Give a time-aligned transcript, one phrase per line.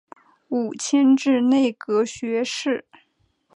[0.47, 2.85] 五迁至内阁学士。